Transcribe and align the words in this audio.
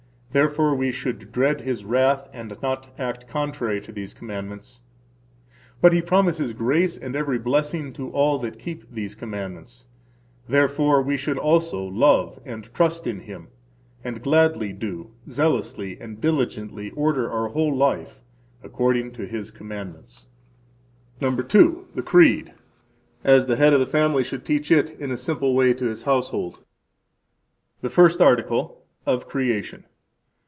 Therefore 0.33 0.73
we 0.73 0.93
should 0.93 1.33
dread 1.33 1.59
His 1.59 1.83
wrath 1.83 2.29
and 2.31 2.55
not 2.61 2.87
act 2.97 3.27
contrary 3.27 3.81
to 3.81 3.91
these 3.91 4.13
commandments. 4.13 4.79
But 5.81 5.91
He 5.91 6.01
promises 6.01 6.53
grace 6.53 6.97
and 6.97 7.17
every 7.17 7.37
blessing 7.37 7.91
to 7.95 8.09
all 8.11 8.39
that 8.39 8.57
keep 8.57 8.89
these 8.89 9.13
commandments. 9.13 9.87
Therefore 10.47 11.01
we 11.01 11.17
should 11.17 11.37
also 11.37 11.83
love 11.83 12.39
and 12.45 12.73
trust 12.73 13.05
in 13.07 13.19
Him, 13.19 13.49
and 14.05 14.23
gladly 14.23 14.71
do 14.71 15.11
[zealously 15.29 15.99
and 15.99 16.21
diligently 16.21 16.91
order 16.91 17.29
our 17.29 17.49
whole 17.49 17.75
life] 17.75 18.21
according 18.63 19.11
to 19.15 19.27
His 19.27 19.51
commandments. 19.51 20.27
II. 21.21 21.29
The 21.93 22.03
Creed 22.05 22.53
As 23.25 23.47
the 23.47 23.57
head 23.57 23.73
of 23.73 23.81
the 23.81 23.85
family 23.85 24.23
should 24.23 24.45
teach 24.45 24.71
it 24.71 24.91
in 24.91 25.11
a 25.11 25.17
simple 25.17 25.53
way 25.53 25.73
to 25.73 25.87
his 25.87 26.03
household. 26.03 26.59
The 27.81 27.89
First 27.89 28.21
Article. 28.21 28.81
Of 29.05 29.27
Creation. 29.27 29.83